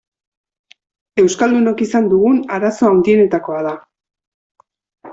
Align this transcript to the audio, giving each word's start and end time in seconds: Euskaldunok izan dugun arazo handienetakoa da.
Euskaldunok 1.25 1.85
izan 1.87 2.09
dugun 2.15 2.41
arazo 2.59 2.91
handienetakoa 2.95 3.63
da. 3.71 3.79